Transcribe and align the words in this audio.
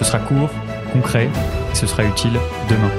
Ce 0.00 0.06
sera 0.06 0.18
court, 0.18 0.48
concret 0.94 1.26
et 1.26 1.74
ce 1.74 1.86
sera 1.86 2.06
utile 2.06 2.32
demain. 2.70 2.90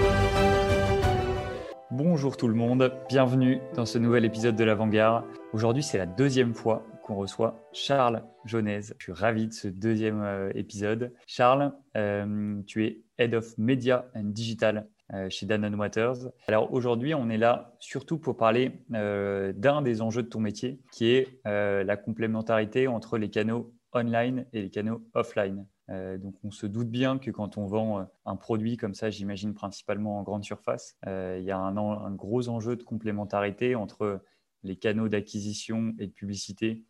Bonjour 1.90 2.38
tout 2.38 2.48
le 2.48 2.54
monde, 2.54 2.94
bienvenue 3.10 3.60
dans 3.74 3.88
ce 3.88 3.98
nouvel 3.98 4.24
épisode 4.24 4.56
de 4.56 4.64
l'Avant-Garde. 4.64 5.26
Aujourd'hui, 5.52 5.82
c'est 5.82 5.98
la 5.98 6.06
deuxième 6.06 6.54
fois 6.54 6.86
qu'on 7.02 7.16
reçoit 7.16 7.60
Charles 7.74 8.22
Jaunez. 8.46 8.82
Je 9.00 9.04
suis 9.04 9.14
ravi 9.14 9.48
de 9.48 9.54
ce 9.54 9.68
deuxième 9.68 10.22
euh, 10.22 10.52
épisode. 10.54 11.12
Charles, 11.26 11.74
euh, 11.98 12.62
tu 12.68 12.86
es 12.86 13.02
Head 13.18 13.34
of 13.34 13.58
Media 13.58 14.06
and 14.16 14.26
Digital 14.26 14.88
euh, 15.12 15.28
chez 15.32 15.48
Danone 15.48 15.74
Waters. 15.74 16.30
Alors 16.48 16.72
aujourd'hui, 16.72 17.16
on 17.16 17.32
est 17.32 17.40
là 17.40 17.74
surtout 17.80 18.20
pour 18.20 18.38
parler 18.38 18.74
d'un 18.90 19.82
des 19.82 20.04
enjeux 20.04 20.22
de 20.22 20.30
ton 20.30 20.40
métier, 20.40 20.80
qui 20.92 21.16
est 21.16 21.40
la 21.46 21.98
complémentarité 21.98 22.88
entre 22.88 23.18
les 23.18 23.32
canaux 23.32 23.74
online 23.94 24.46
et 24.54 24.62
les 24.62 24.70
canaux 24.70 25.02
offline. 25.14 25.66
Euh, 25.92 26.18
donc 26.18 26.36
on 26.44 26.52
se 26.52 26.66
doute 26.66 26.90
bien 26.90 27.18
que 27.18 27.32
quand 27.32 27.58
on 27.58 27.66
vend 27.66 28.00
euh, 28.00 28.04
un 28.26 28.36
produit 28.36 28.78
comme 28.78 28.94
ça, 28.94 29.10
j'imagine 29.10 29.54
principalement 29.54 30.20
en 30.20 30.24
grande 30.24 30.44
surface, 30.44 30.96
euh, 31.08 31.38
il 31.40 31.46
y 31.46 31.52
a 31.52 31.58
un, 31.58 32.12
gros 32.12 32.48
enjeu 32.50 32.76
de 32.76 32.84
complémentarité 32.84 33.76
entre 33.76 34.24
les 34.64 34.76
canaux 34.76 35.10
d'acquisition 35.10 35.94
et 36.00 36.08
de 36.08 36.12
publicité 36.12 36.84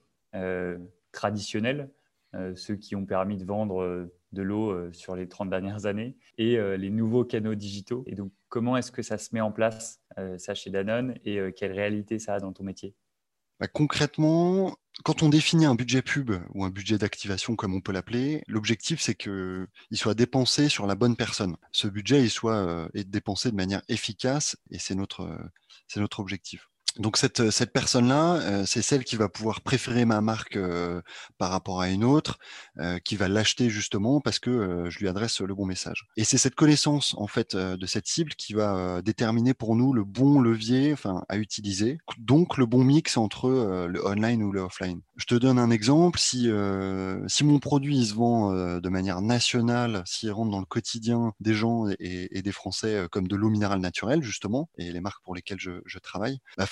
traditionnels, 1.12 1.92
ceux 2.56 2.76
qui 2.76 2.96
ont 2.96 3.06
permis 3.06 3.38
de 3.38 3.44
vendre 3.44 4.10
de 4.32 4.42
l'eau 4.42 4.92
sur 4.94 5.16
les 5.16 5.28
30 5.28 5.50
dernières 5.50 5.86
années, 5.86 6.18
et 6.38 6.58
les 6.78 6.90
nouveaux 6.90 7.24
canaux 7.26 7.56
digitaux. 7.56 8.04
Et 8.08 8.16
donc 8.16 8.32
comment 8.50 8.78
est-ce 8.78 8.92
que 8.92 9.02
ça 9.02 9.18
se 9.18 9.34
met 9.34 9.42
en 9.42 9.52
place, 9.52 10.02
ça 10.38 10.54
chez 10.54 10.70
Danone, 10.70 11.16
et 11.24 11.40
quelle 11.54 11.72
réalité 11.72 12.20
ça 12.20 12.36
a 12.36 12.40
dans 12.40 12.52
ton 12.52 12.64
métier? 12.64 12.94
Bah, 13.60 13.68
concrètement, 13.68 14.76
quand 15.04 15.24
on 15.24 15.30
définit 15.30 15.66
un 15.66 15.76
budget 15.76 16.02
pub 16.02 16.32
ou 16.54 16.64
un 16.66 16.70
budget 16.70 16.98
d'activation, 16.98 17.56
comme 17.56 17.74
on 17.74 17.82
peut 17.82 17.92
l'appeler, 17.92 18.44
l'objectif, 18.48 19.02
c'est 19.02 19.16
qu'il 19.16 19.68
soit 19.94 20.14
dépensé 20.14 20.70
sur 20.70 20.86
la 20.88 20.96
bonne 20.96 21.16
personne. 21.16 21.58
Ce 21.72 21.88
budget, 21.88 22.24
il 22.24 22.30
soit 22.30 22.56
euh, 22.56 22.90
dépensé 22.94 23.52
de 23.52 23.56
manière 23.56 23.82
efficace 23.88 24.58
et 24.70 24.80
c'est 24.80 24.96
notre, 24.96 25.38
c'est 25.88 26.00
notre 26.00 26.20
objectif 26.20 26.71
donc 26.98 27.18
cette, 27.18 27.52
cette 27.52 27.72
personne-là, 27.72 28.36
euh, 28.36 28.64
c'est 28.66 28.82
celle 28.82 29.04
qui 29.04 29.16
va 29.16 29.30
pouvoir 29.30 29.62
préférer 29.62 30.06
ma 30.06 30.22
marque 30.22 30.56
euh, 30.56 31.02
par 31.38 31.52
rapport 31.52 31.82
à 31.82 31.90
une 31.90 32.04
autre, 32.04 32.38
euh, 32.80 33.00
qui 33.00 33.16
va 33.16 33.28
l'acheter 33.28 33.70
justement 33.70 34.20
parce 34.20 34.40
que 34.40 34.88
je 34.90 35.00
lui 35.00 35.08
adresse 35.08 35.42
le 35.42 35.56
bon 35.56 35.66
message. 35.66 36.08
Et 36.18 36.24
c'est 36.24 36.38
cette 36.38 36.56
connaissance 36.56 37.16
en 37.18 37.28
fait 37.28 37.56
de 37.56 37.86
cette 37.86 38.08
cible 38.08 38.34
qui 38.34 38.54
va 38.54 39.02
déterminer 39.02 39.54
pour 39.54 39.76
nous 39.76 39.94
le 39.94 40.04
bon 40.04 40.40
levier, 40.40 40.94
enfin 40.94 41.24
à 41.30 41.38
utiliser, 41.38 41.98
donc 42.18 42.58
le 42.58 42.66
bon 42.66 42.84
mix 42.84 43.18
entre 43.18 43.88
le 43.88 44.06
online 44.06 44.44
ou 44.44 44.52
le 44.52 44.62
offline. 44.62 45.02
Je 45.18 45.26
te 45.26 45.36
donne 45.36 45.60
un 45.60 45.70
exemple. 45.70 46.20
Si 46.20 46.50
si 47.28 47.44
mon 47.44 47.60
produit 47.60 48.06
se 48.06 48.14
vend 48.14 48.80
de 48.80 48.90
manière 48.90 49.22
nationale, 49.22 50.04
s'il 50.06 50.32
rentre 50.32 50.52
dans 50.52 50.60
le 50.60 50.66
quotidien 50.66 51.34
des 51.40 51.54
gens 51.54 51.86
et, 52.00 52.42
des 52.42 52.52
Français 52.52 53.08
comme 53.12 53.28
de 53.28 53.36
l'eau 53.36 53.50
minérale 53.50 53.80
naturelle 53.80 54.24
justement, 54.24 54.70
et 54.78 54.92
les 54.92 55.02
marques 55.02 55.24
pour 55.24 55.36
lesquelles 55.36 55.60
je, 55.60 56.00
travaille, 56.00 56.40
bah 56.58 56.66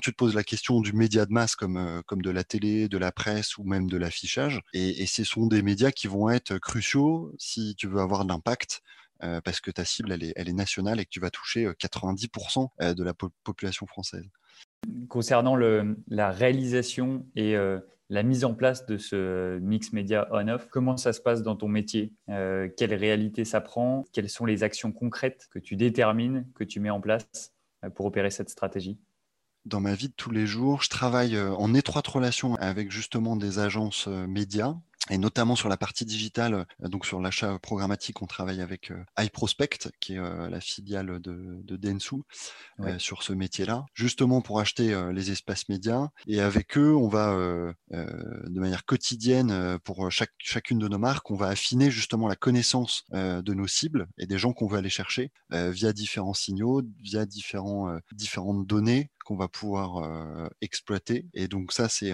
tu 0.00 0.12
te 0.12 0.16
poses 0.16 0.34
la 0.34 0.44
question 0.44 0.80
du 0.80 0.92
média 0.92 1.26
de 1.26 1.32
masse 1.32 1.56
comme, 1.56 1.76
euh, 1.76 2.02
de 2.10 2.30
la 2.30 2.44
télé, 2.44 2.88
de 2.88 2.98
la 2.98 3.12
presse 3.12 3.58
ou 3.58 3.64
même 3.64 3.88
de 3.88 3.96
l'affichage. 3.96 4.60
Et, 4.72 5.06
ce 5.06 5.24
sont 5.24 5.46
des 5.46 5.62
médias 5.62 5.90
qui 5.90 6.08
vont 6.08 6.30
être 6.30 6.58
cruciaux 6.58 7.32
si 7.38 7.74
tu 7.76 7.86
veux 7.86 8.00
avoir 8.00 8.24
de 8.24 8.28
l'impact. 8.28 8.82
Euh, 9.22 9.40
parce 9.40 9.62
que 9.62 9.70
ta 9.70 9.86
cible, 9.86 10.12
elle 10.12 10.22
est, 10.22 10.52
nationale 10.52 11.00
et 11.00 11.06
que 11.06 11.10
tu 11.10 11.20
vas 11.20 11.30
toucher 11.30 11.66
90% 11.66 12.68
euh, 12.82 12.92
de 12.92 13.02
la 13.02 13.14
population 13.14 13.86
française. 13.86 14.28
Concernant 15.08 15.56
la 15.56 16.30
réalisation 16.30 17.26
et 17.34 17.56
la 18.08 18.22
mise 18.22 18.44
en 18.44 18.54
place 18.54 18.84
de 18.84 18.98
ce 18.98 19.58
mix 19.58 19.92
média 19.92 20.28
on-off, 20.32 20.68
comment 20.70 20.98
ça 20.98 21.14
se 21.14 21.20
passe 21.20 21.42
dans 21.42 21.56
ton 21.56 21.66
métier? 21.66 22.12
Quelle 22.26 22.94
réalité 22.94 23.46
ça 23.46 23.62
prend? 23.62 24.04
Quelles 24.12 24.28
sont 24.28 24.44
les 24.44 24.62
actions 24.62 24.92
concrètes 24.92 25.48
que 25.50 25.58
tu 25.58 25.76
détermines, 25.76 26.46
que 26.54 26.62
tu 26.62 26.78
mets 26.78 26.90
en 26.90 27.00
place 27.00 27.54
pour 27.94 28.04
opérer 28.04 28.30
cette 28.30 28.50
stratégie? 28.50 28.98
Dans 29.66 29.80
ma 29.80 29.94
vie 29.94 30.08
de 30.08 30.14
tous 30.16 30.30
les 30.30 30.46
jours, 30.46 30.82
je 30.82 30.88
travaille 30.88 31.36
euh, 31.36 31.52
en 31.54 31.74
étroite 31.74 32.06
relation 32.06 32.54
avec 32.56 32.90
justement 32.90 33.36
des 33.36 33.58
agences 33.58 34.06
euh, 34.06 34.26
médias 34.26 34.76
et 35.08 35.18
notamment 35.18 35.54
sur 35.54 35.68
la 35.68 35.76
partie 35.76 36.04
digitale, 36.04 36.66
euh, 36.82 36.88
donc 36.88 37.06
sur 37.06 37.20
l'achat 37.20 37.60
programmatique, 37.60 38.22
on 38.22 38.26
travaille 38.26 38.60
avec 38.60 38.92
iProspect, 39.18 39.90
qui 40.00 40.14
est 40.14 40.20
la 40.50 40.60
filiale 40.60 41.20
de, 41.20 41.60
de 41.62 41.76
Densu, 41.76 42.16
sur 42.98 43.22
ce 43.22 43.32
métier-là, 43.32 43.86
justement 43.94 44.40
pour 44.40 44.58
acheter 44.58 44.96
les 45.12 45.30
espaces 45.30 45.68
médias. 45.68 46.08
Et 46.26 46.40
avec 46.40 46.76
eux, 46.76 46.94
on 46.96 47.06
va, 47.06 47.36
de 47.92 48.60
manière 48.60 48.84
quotidienne, 48.84 49.78
pour 49.84 50.10
chaque, 50.10 50.32
chacune 50.38 50.80
de 50.80 50.88
nos 50.88 50.98
marques, 50.98 51.30
on 51.30 51.36
va 51.36 51.48
affiner 51.48 51.88
justement 51.90 52.26
la 52.26 52.36
connaissance 52.36 53.04
de 53.12 53.54
nos 53.54 53.68
cibles 53.68 54.08
et 54.18 54.26
des 54.26 54.38
gens 54.38 54.52
qu'on 54.52 54.66
veut 54.66 54.78
aller 54.78 54.90
chercher 54.90 55.30
via 55.50 55.92
différents 55.92 56.34
signaux, 56.34 56.82
via 57.00 57.26
différents, 57.26 57.96
différentes 58.12 58.66
données 58.66 59.10
qu'on 59.26 59.36
va 59.36 59.48
pouvoir 59.48 60.48
exploiter. 60.60 61.26
Et 61.34 61.48
donc 61.48 61.72
ça, 61.72 61.88
c'est 61.88 62.12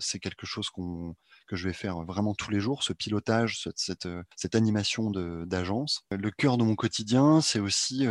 c'est 0.00 0.18
quelque 0.18 0.46
chose 0.46 0.68
que 0.70 1.56
je 1.56 1.68
vais 1.68 1.72
faire 1.72 2.02
vraiment 2.02 2.34
tous 2.34 2.50
les 2.50 2.60
jours, 2.60 2.82
ce 2.82 2.92
pilotage, 2.92 3.62
cette, 3.76 4.08
cette, 4.36 4.54
animation 4.54 5.10
d'agence. 5.46 6.02
Le 6.10 6.30
cœur 6.30 6.58
de 6.58 6.64
mon 6.64 6.74
quotidien, 6.74 7.40
c'est 7.40 7.60
aussi 7.60 8.06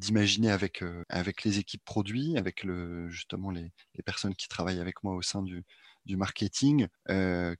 d'imaginer 0.00 0.50
avec 0.50 0.84
avec 1.08 1.44
les 1.44 1.58
équipes 1.58 1.84
produits, 1.84 2.36
avec 2.36 2.64
le 2.64 3.08
justement 3.08 3.50
les, 3.50 3.72
les, 3.94 4.02
personnes 4.02 4.34
qui 4.34 4.48
travaillent 4.48 4.80
avec 4.80 5.04
moi 5.04 5.14
au 5.14 5.22
sein 5.22 5.42
du 5.42 5.64
du 6.06 6.16
marketing, 6.16 6.86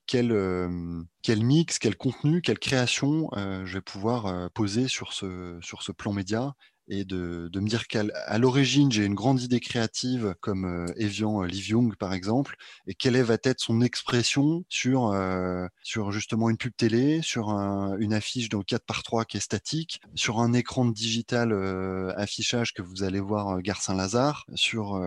quel, 0.07 0.33
quel 1.23 1.45
mix, 1.45 1.79
quel 1.79 1.97
contenu, 1.97 2.41
quelle 2.41 2.59
création 2.59 3.29
je 3.35 3.73
vais 3.73 3.81
pouvoir 3.81 4.51
poser 4.53 4.89
sur 4.89 5.13
ce, 5.13 5.59
sur 5.61 5.83
ce 5.83 5.93
plan 5.93 6.13
média 6.13 6.55
et 6.89 7.05
de, 7.05 7.51
me 7.55 7.69
dire 7.69 7.87
qu'à 7.89 8.05
l'origine, 8.39 8.93
j'ai 8.93 9.05
une 9.05 9.15
grande 9.15 9.41
idée 9.41 9.61
créative 9.61 10.35
comme 10.41 10.65
euh, 10.65 10.87
Evian 10.97 11.43
euh, 11.43 11.47
Liv 11.47 11.69
Young, 11.69 11.97
par 11.97 12.13
exemple, 12.13 12.57
et 12.87 12.95
quelle 12.95 13.21
va 13.23 13.37
être 13.43 13.61
son 13.61 13.81
expression 13.81 14.65
sur, 14.69 15.09
euh, 15.09 15.67
sur 15.83 16.13
justement 16.13 16.51
une 16.51 16.59
pub 16.59 16.75
télé, 16.77 17.23
sur 17.23 17.51
un, 17.51 17.97
une 17.99 18.13
affiche 18.13 18.49
dans 18.49 18.63
4 18.63 18.85
par 18.85 19.03
3 19.03 19.25
qui 19.25 19.39
est 19.39 19.41
statique, 19.41 20.01
sur 20.15 20.41
un 20.41 20.53
écran 20.53 20.85
de 20.85 20.93
digital 20.93 21.53
affichage 22.17 22.73
que 22.73 22.83
vous 22.83 23.03
allez 23.03 23.21
voir 23.21 23.61
Gare 23.63 23.81
Saint-Lazare, 23.81 24.45
sur 24.55 25.01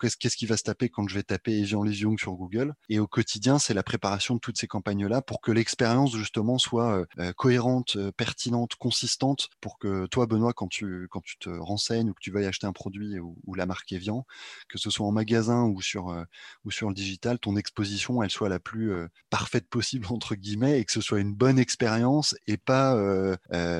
qu'est-ce 0.00 0.16
qu'est-ce 0.16 0.36
qui 0.36 0.46
va 0.46 0.56
se 0.56 0.62
taper 0.62 0.88
quand 0.88 1.08
je 1.08 1.14
vais 1.14 1.22
taper 1.22 1.58
Evian 1.58 1.82
Liv 1.82 2.00
Young 2.00 2.18
sur 2.18 2.32
Google. 2.34 2.74
Et 2.88 2.98
au 2.98 3.06
quotidien, 3.06 3.58
c'est 3.58 3.74
la 3.74 3.82
préparation 3.82 4.34
de 4.34 4.40
toutes 4.40 4.58
ces 4.58 4.66
campagnes-là 4.66 5.22
pour 5.22 5.40
que 5.40 5.52
l'expérience 5.52 6.16
justement 6.16 6.58
soit 6.58 7.04
cohérente, 7.36 7.98
pertinente, 8.12 8.76
consistante, 8.76 9.48
pour 9.60 9.78
que 9.78 10.06
toi, 10.06 10.26
Benoît, 10.26 10.52
quand 10.52 10.68
tu 10.68 10.93
quand 11.10 11.20
tu 11.22 11.38
te 11.38 11.48
renseignes 11.48 12.10
ou 12.10 12.14
que 12.14 12.20
tu 12.20 12.30
vas 12.30 12.42
y 12.42 12.46
acheter 12.46 12.66
un 12.66 12.72
produit 12.72 13.18
ou, 13.18 13.54
la 13.54 13.66
marque 13.66 13.92
Evian, 13.92 14.26
que 14.68 14.78
ce 14.78 14.90
soit 14.90 15.06
en 15.06 15.12
magasin 15.12 15.64
ou 15.64 15.80
sur, 15.80 16.08
euh, 16.08 16.24
ou 16.64 16.70
sur 16.70 16.88
le 16.88 16.94
digital, 16.94 17.38
ton 17.38 17.56
exposition, 17.56 18.22
elle 18.22 18.30
soit 18.30 18.48
la 18.48 18.58
plus 18.58 18.92
euh, 18.92 19.06
parfaite 19.30 19.68
possible, 19.68 20.06
entre 20.10 20.34
guillemets, 20.34 20.80
et 20.80 20.84
que 20.84 20.92
ce 20.92 21.00
soit 21.00 21.20
une 21.20 21.34
bonne 21.34 21.58
expérience 21.58 22.36
et 22.46 22.56
pas 22.56 22.96
euh, 22.96 23.36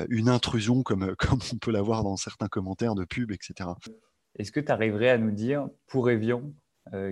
une 0.09 0.29
intrusion 0.29 0.83
comme, 0.83 1.15
comme 1.17 1.39
on 1.53 1.57
peut 1.57 1.71
l'avoir 1.71 2.03
dans 2.03 2.17
certains 2.17 2.47
commentaires 2.47 2.95
de 2.95 3.05
pub, 3.05 3.31
etc. 3.31 3.69
Est-ce 4.37 4.51
que 4.51 4.59
tu 4.59 4.71
arriverais 4.71 5.09
à 5.09 5.17
nous 5.17 5.31
dire, 5.31 5.67
pour 5.87 6.09
Evian, 6.09 6.43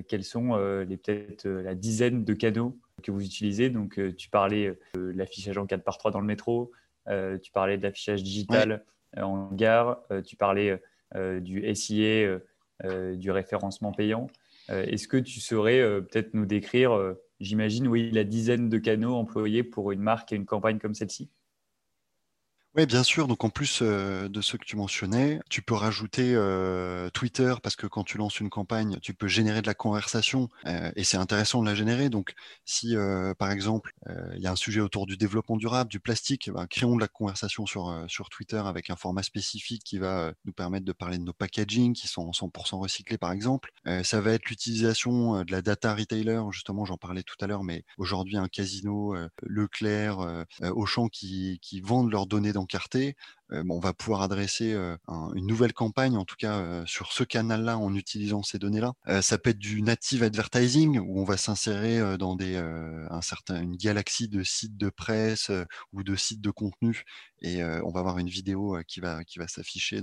quels 0.07 0.23
sont 0.23 0.55
les 0.55 0.97
peut-être 0.97 1.47
la 1.47 1.73
dizaine 1.73 2.23
de 2.23 2.33
canaux 2.33 2.77
que 3.01 3.11
vous 3.11 3.23
utilisez? 3.23 3.69
Donc, 3.69 3.99
tu 4.17 4.29
parlais 4.29 4.77
de 4.93 5.01
l'affichage 5.15 5.57
en 5.57 5.65
4 5.65 5.83
par 5.83 5.97
3 5.97 6.11
dans 6.11 6.19
le 6.19 6.27
métro, 6.27 6.71
tu 7.07 7.51
parlais 7.53 7.77
de 7.77 7.83
l'affichage 7.83 8.23
digital 8.23 8.85
en 9.21 9.51
gare, 9.51 10.01
euh, 10.11 10.21
tu 10.21 10.35
parlais 10.35 10.81
euh, 11.15 11.39
du 11.39 11.63
SIA, 11.75 12.39
du 13.13 13.31
référencement 13.31 13.93
payant. 13.93 14.27
Est-ce 14.67 15.07
que 15.07 15.15
tu 15.15 15.39
saurais 15.39 15.79
peut-être 16.01 16.33
nous 16.33 16.45
décrire, 16.45 17.15
j'imagine, 17.39 17.87
oui, 17.87 18.11
la 18.11 18.25
dizaine 18.25 18.67
de 18.67 18.77
canaux 18.77 19.15
employés 19.15 19.63
pour 19.63 19.93
une 19.93 20.01
marque 20.01 20.33
et 20.33 20.35
une 20.35 20.45
campagne 20.45 20.79
comme 20.79 20.93
celle-ci? 20.93 21.29
Oui, 22.75 22.87
bien 22.87 23.03
sûr. 23.03 23.27
Donc, 23.27 23.43
en 23.43 23.51
plus 23.51 23.79
euh, 23.83 24.27
de 24.29 24.41
ce 24.41 24.57
que 24.57 24.65
tu 24.65 24.75
mentionnais, 24.75 25.39
tu 25.47 25.61
peux 25.61 25.75
rajouter 25.75 26.33
euh, 26.33 27.07
Twitter 27.11 27.53
parce 27.61 27.75
que 27.75 27.85
quand 27.85 28.03
tu 28.03 28.17
lances 28.17 28.39
une 28.39 28.49
campagne, 28.49 28.97
tu 28.99 29.13
peux 29.13 29.27
générer 29.27 29.61
de 29.61 29.67
la 29.67 29.75
conversation 29.75 30.49
euh, 30.65 30.91
et 30.95 31.03
c'est 31.03 31.17
intéressant 31.17 31.61
de 31.61 31.67
la 31.67 31.75
générer. 31.75 32.09
Donc, 32.09 32.33
si 32.65 32.95
par 33.37 33.51
exemple, 33.51 33.93
il 34.35 34.41
y 34.41 34.47
a 34.47 34.51
un 34.51 34.55
sujet 34.55 34.79
autour 34.81 35.05
du 35.05 35.17
développement 35.17 35.55
durable, 35.57 35.89
du 35.89 35.99
plastique, 35.99 36.49
ben, 36.51 36.65
créons 36.67 36.95
de 36.95 37.01
la 37.01 37.07
conversation 37.07 37.65
sur, 37.65 38.05
sur 38.07 38.29
Twitter 38.29 38.57
avec 38.65 38.89
un 38.89 38.95
format 38.95 39.23
spécifique 39.23 39.83
qui 39.83 39.97
va 39.99 40.33
nous 40.45 40.53
permettre 40.53 40.85
de 40.85 40.91
parler 40.91 41.17
de 41.17 41.23
nos 41.23 41.33
packaging 41.33 41.93
qui 41.93 42.07
sont 42.07 42.31
100% 42.33 42.79
recyclés, 42.79 43.17
par 43.17 43.31
exemple. 43.31 43.71
ça 44.03 44.21
va 44.21 44.31
être 44.31 44.49
l'utilisation 44.49 45.43
de 45.43 45.51
la 45.51 45.61
data 45.61 45.93
retailer. 45.93 46.41
Justement, 46.51 46.85
j'en 46.85 46.97
parlais 46.97 47.23
tout 47.23 47.35
à 47.41 47.47
l'heure, 47.47 47.63
mais 47.63 47.83
aujourd'hui, 47.97 48.37
un 48.37 48.47
casino, 48.47 49.15
Leclerc, 49.43 50.45
Auchan 50.61 51.07
qui, 51.07 51.59
qui 51.61 51.81
vendent 51.81 52.11
leurs 52.11 52.25
données 52.27 52.53
dans 52.53 52.62
encarté 52.63 53.15
on 53.51 53.79
va 53.79 53.93
pouvoir 53.93 54.21
adresser 54.21 54.73
euh, 54.73 54.97
une 55.35 55.47
nouvelle 55.47 55.73
campagne, 55.73 56.17
en 56.17 56.25
tout 56.25 56.35
cas 56.37 56.59
euh, 56.59 56.85
sur 56.85 57.11
ce 57.11 57.23
canal-là, 57.23 57.77
en 57.77 57.93
utilisant 57.93 58.43
ces 58.43 58.59
données-là. 58.59 58.93
ça 59.21 59.37
peut 59.37 59.51
être 59.51 59.59
du 59.59 59.81
native 59.81 60.23
advertising, 60.23 60.99
où 60.99 61.19
on 61.19 61.23
va 61.23 61.37
s'insérer 61.37 62.17
dans 62.17 62.37
une 62.37 63.75
galaxie 63.75 64.27
de 64.27 64.43
sites 64.43 64.77
de 64.77 64.89
presse 64.89 65.51
ou 65.91 66.03
de 66.03 66.15
sites 66.15 66.41
de 66.41 66.51
contenu, 66.51 67.03
et 67.41 67.63
on 67.63 67.91
va 67.91 67.99
avoir 67.99 68.17
une 68.17 68.29
vidéo 68.29 68.77
qui 68.87 68.99
va, 68.99 69.21
s'afficher 69.47 70.01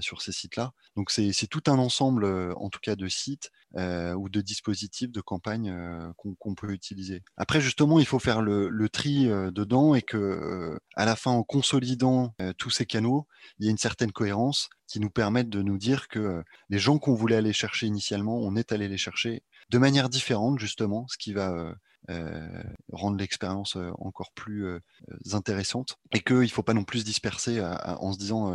sur 0.00 0.22
ces 0.22 0.32
sites-là. 0.32 0.72
Donc 0.96 1.10
c'est 1.10 1.46
tout 1.48 1.62
un 1.66 1.78
ensemble, 1.78 2.24
en 2.56 2.68
tout 2.70 2.80
cas, 2.82 2.96
de 2.96 3.08
sites 3.08 3.50
ou 3.76 4.28
de 4.28 4.40
dispositifs 4.40 5.12
de 5.12 5.20
campagne 5.20 5.74
qu'on 6.16 6.54
peut 6.54 6.72
utiliser. 6.72 7.22
Après, 7.36 7.60
justement, 7.60 7.98
il 7.98 8.06
faut 8.06 8.18
faire 8.18 8.42
le, 8.42 8.68
le 8.68 8.88
tri 8.88 9.26
dedans 9.26 9.94
et 9.94 10.02
que 10.02 10.78
à 10.96 11.04
la 11.04 11.16
fin, 11.16 11.32
en 11.32 11.42
consolidant 11.42 12.13
euh, 12.40 12.52
tous 12.56 12.70
ces 12.70 12.86
canaux, 12.86 13.26
il 13.58 13.66
y 13.66 13.68
a 13.68 13.70
une 13.70 13.78
certaine 13.78 14.12
cohérence 14.12 14.68
qui 14.86 15.00
nous 15.00 15.10
permet 15.10 15.44
de 15.44 15.62
nous 15.62 15.78
dire 15.78 16.08
que 16.08 16.18
euh, 16.18 16.42
les 16.68 16.78
gens 16.78 16.98
qu'on 16.98 17.14
voulait 17.14 17.36
aller 17.36 17.52
chercher 17.52 17.86
initialement, 17.86 18.38
on 18.38 18.56
est 18.56 18.72
allé 18.72 18.88
les 18.88 18.98
chercher 18.98 19.42
de 19.70 19.78
manière 19.78 20.08
différente, 20.08 20.58
justement, 20.58 21.06
ce 21.08 21.16
qui 21.16 21.32
va 21.32 21.74
euh, 22.10 22.62
rendre 22.92 23.16
l'expérience 23.16 23.78
encore 23.98 24.32
plus 24.34 24.66
intéressante 25.32 25.96
et 26.12 26.20
qu'il 26.20 26.40
ne 26.40 26.46
faut 26.48 26.62
pas 26.62 26.74
non 26.74 26.84
plus 26.84 27.00
se 27.00 27.04
disperser 27.04 27.62
en 27.62 28.12
se 28.12 28.18
disant 28.18 28.52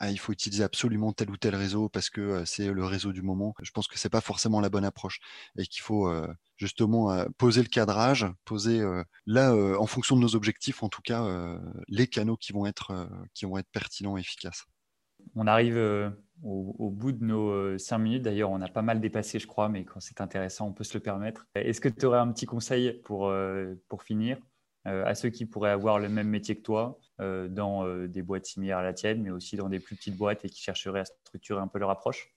ah, 0.00 0.10
il 0.10 0.18
faut 0.18 0.32
utiliser 0.32 0.62
absolument 0.62 1.14
tel 1.14 1.30
ou 1.30 1.38
tel 1.38 1.56
réseau 1.56 1.88
parce 1.88 2.10
que 2.10 2.44
c'est 2.44 2.70
le 2.70 2.84
réseau 2.84 3.12
du 3.12 3.22
moment. 3.22 3.54
Je 3.62 3.70
pense 3.70 3.88
que 3.88 3.98
ce 3.98 4.06
n'est 4.06 4.10
pas 4.10 4.20
forcément 4.20 4.60
la 4.60 4.68
bonne 4.68 4.84
approche 4.84 5.20
et 5.56 5.66
qu'il 5.66 5.80
faut 5.80 6.12
justement 6.60 7.24
poser 7.38 7.62
le 7.62 7.68
cadrage, 7.68 8.26
poser 8.44 8.82
là, 9.26 9.54
en 9.54 9.86
fonction 9.86 10.14
de 10.14 10.20
nos 10.20 10.36
objectifs, 10.36 10.82
en 10.82 10.88
tout 10.88 11.00
cas, 11.02 11.58
les 11.88 12.06
canaux 12.06 12.36
qui 12.36 12.52
vont 12.52 12.66
être, 12.66 13.08
qui 13.34 13.46
vont 13.46 13.56
être 13.56 13.70
pertinents 13.72 14.16
et 14.18 14.20
efficaces. 14.20 14.66
On 15.34 15.46
arrive 15.46 15.76
au, 16.42 16.90
bout 16.90 17.12
de 17.12 17.24
nos 17.24 17.78
cinq 17.78 17.98
minutes. 17.98 18.22
D'ailleurs, 18.22 18.50
on 18.50 18.60
a 18.60 18.68
pas 18.68 18.82
mal 18.82 19.00
dépassé, 19.00 19.38
je 19.38 19.46
crois, 19.46 19.68
mais 19.68 19.84
quand 19.84 20.00
c'est 20.00 20.20
intéressant, 20.20 20.68
on 20.68 20.72
peut 20.72 20.84
se 20.84 20.94
le 20.94 21.00
permettre. 21.00 21.46
Est-ce 21.54 21.80
que 21.80 21.88
tu 21.88 22.04
aurais 22.06 22.18
un 22.18 22.30
petit 22.30 22.46
conseil 22.46 23.00
pour, 23.04 23.32
pour 23.88 24.02
finir 24.02 24.38
à 24.84 25.14
ceux 25.14 25.30
qui 25.30 25.46
pourraient 25.46 25.70
avoir 25.70 25.98
le 25.98 26.08
même 26.08 26.28
métier 26.28 26.56
que 26.56 26.62
toi 26.62 26.98
dans 27.18 28.06
des 28.06 28.22
boîtes 28.22 28.46
similaires 28.46 28.78
à 28.78 28.82
la 28.82 28.92
tienne, 28.92 29.22
mais 29.22 29.30
aussi 29.30 29.56
dans 29.56 29.68
des 29.68 29.80
plus 29.80 29.96
petites 29.96 30.16
boîtes 30.16 30.44
et 30.44 30.50
qui 30.50 30.60
chercheraient 30.60 31.00
à 31.00 31.04
structurer 31.06 31.60
un 31.60 31.68
peu 31.68 31.78
leur 31.78 31.90
approche? 31.90 32.34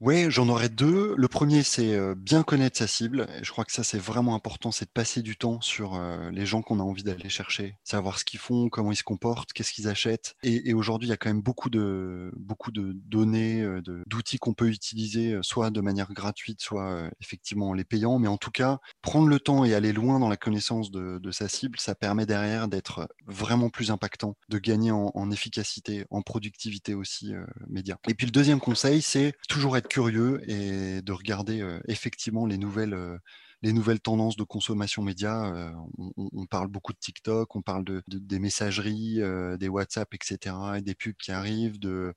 Oui, 0.00 0.26
j'en 0.28 0.48
aurais 0.48 0.68
deux. 0.68 1.14
Le 1.16 1.28
premier, 1.28 1.62
c'est 1.62 1.94
euh, 1.94 2.14
bien 2.16 2.42
connaître 2.42 2.76
sa 2.76 2.88
cible. 2.88 3.28
je 3.42 3.50
crois 3.52 3.64
que 3.64 3.72
ça, 3.72 3.84
c'est 3.84 3.98
vraiment 3.98 4.34
important, 4.34 4.72
c'est 4.72 4.86
de 4.86 4.90
passer 4.90 5.22
du 5.22 5.36
temps 5.36 5.60
sur 5.60 5.94
euh, 5.94 6.30
les 6.30 6.46
gens 6.46 6.62
qu'on 6.62 6.80
a 6.80 6.82
envie 6.82 7.04
d'aller 7.04 7.28
chercher, 7.28 7.78
savoir 7.84 8.18
ce 8.18 8.24
qu'ils 8.24 8.40
font, 8.40 8.68
comment 8.68 8.90
ils 8.90 8.96
se 8.96 9.04
comportent, 9.04 9.52
qu'est-ce 9.52 9.72
qu'ils 9.72 9.88
achètent. 9.88 10.34
Et, 10.42 10.74
aujourd'hui, 10.74 11.08
il 11.08 11.10
y 11.10 11.14
a 11.14 11.16
quand 11.16 11.30
même 11.30 11.42
beaucoup 11.42 11.70
de, 11.70 12.32
beaucoup 12.36 12.72
de 12.72 12.92
données, 13.06 13.62
euh, 13.62 13.80
d'outils 14.06 14.38
qu'on 14.38 14.52
peut 14.52 14.68
utiliser, 14.68 15.38
soit 15.42 15.70
de 15.70 15.80
manière 15.80 16.12
gratuite, 16.12 16.60
soit 16.60 17.08
effectivement 17.20 17.68
en 17.68 17.72
les 17.72 17.84
payant. 17.84 18.18
Mais 18.18 18.28
en 18.28 18.36
tout 18.36 18.50
cas, 18.50 18.80
prendre 19.00 19.28
le 19.28 19.38
temps 19.38 19.64
et 19.64 19.74
aller 19.74 19.92
loin 19.92 20.18
dans 20.18 20.28
la 20.28 20.36
connaissance 20.36 20.90
de, 20.90 21.30
sa 21.30 21.48
cible, 21.48 21.78
ça 21.80 21.94
permet 21.94 22.26
derrière 22.26 22.68
d'être 22.68 23.08
vraiment 23.26 23.70
plus 23.70 23.90
impactant, 23.90 24.36
de 24.48 24.58
gagner 24.58 24.90
en, 24.90 25.12
en 25.14 25.30
efficacité, 25.30 26.04
en 26.10 26.22
productivité 26.22 26.94
aussi 26.94 27.32
média. 27.68 27.98
Et 28.08 28.14
puis 28.14 28.26
le 28.26 28.32
deuxième 28.32 28.60
conseil, 28.60 29.00
c'est 29.00 29.34
toujours 29.48 29.76
être 29.76 29.88
curieux 29.94 30.40
et 30.50 31.02
de 31.02 31.12
regarder 31.12 31.60
euh, 31.60 31.78
effectivement 31.86 32.46
les 32.46 32.58
nouvelles, 32.58 32.94
euh, 32.94 33.16
les 33.62 33.72
nouvelles 33.72 34.00
tendances 34.00 34.34
de 34.34 34.42
consommation 34.42 35.02
média. 35.02 35.46
Euh, 35.54 35.70
on, 36.16 36.46
parle 36.46 36.66
beaucoup 36.66 36.92
de 36.92 36.98
TikTok, 36.98 37.54
on 37.54 37.62
parle 37.62 37.84
de, 37.84 38.02
des 38.08 38.40
messageries, 38.40 39.20
des 39.58 39.68
WhatsApp, 39.68 40.12
etc., 40.12 40.56
et 40.78 40.82
des 40.82 40.96
pubs 40.96 41.14
qui 41.14 41.30
arrivent, 41.30 41.78
de, 41.78 42.12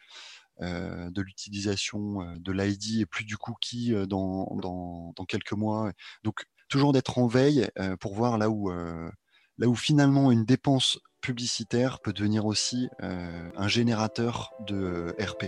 de 0.60 1.22
l'utilisation 1.22 2.36
de 2.38 2.52
l'ID 2.52 3.02
et 3.02 3.06
plus 3.06 3.26
du 3.26 3.38
cookie 3.38 3.94
dans, 4.08 4.58
dans, 4.62 5.14
dans, 5.16 5.26
quelques 5.26 5.54
mois. 5.54 5.94
Donc, 6.24 6.46
toujours 6.68 6.94
d'être 6.94 7.20
en 7.20 7.28
veille 7.28 7.70
pour 8.00 8.16
voir 8.16 8.38
là 8.38 8.50
où, 8.50 8.70
là 8.72 9.68
où 9.68 9.76
finalement 9.76 10.32
une 10.32 10.46
dépense 10.46 11.00
publicitaire 11.22 12.00
peut 12.02 12.14
devenir 12.14 12.46
aussi 12.46 12.90
un 13.00 13.68
générateur 13.68 14.52
de 14.68 15.16
RP. 15.20 15.46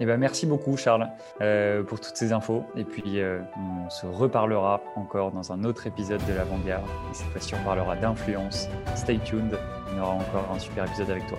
Eh 0.00 0.06
ben, 0.06 0.16
merci 0.16 0.46
beaucoup 0.46 0.76
Charles 0.76 1.08
euh, 1.40 1.82
pour 1.82 2.00
toutes 2.00 2.16
ces 2.16 2.32
infos. 2.32 2.64
Et 2.76 2.84
puis 2.84 3.20
euh, 3.20 3.40
on 3.56 3.90
se 3.90 4.06
reparlera 4.06 4.80
encore 4.96 5.32
dans 5.32 5.52
un 5.52 5.64
autre 5.64 5.86
épisode 5.86 6.24
de 6.26 6.34
l'Avant-Garde. 6.34 6.86
Et 7.10 7.14
cette 7.14 7.28
fois-ci 7.28 7.54
on 7.54 7.64
parlera 7.64 7.96
d'influence. 7.96 8.68
Stay 8.94 9.18
tuned, 9.18 9.58
on 9.94 10.00
aura 10.00 10.12
encore 10.14 10.48
un 10.54 10.58
super 10.58 10.84
épisode 10.86 11.10
avec 11.10 11.26
toi. 11.26 11.38